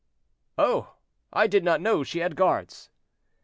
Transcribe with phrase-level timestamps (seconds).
[0.57, 0.95] "Oh!
[1.31, 2.89] I did not know she had guards."